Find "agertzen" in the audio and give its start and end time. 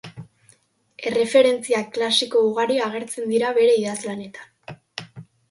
2.87-3.31